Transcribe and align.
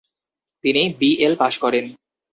তিনি 0.63 0.81
B 0.99 1.09
L 1.25 1.33
পাশ 1.41 1.53
করেন। 1.63 1.85